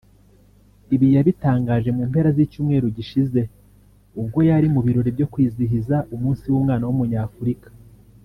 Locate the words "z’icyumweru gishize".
2.37-3.41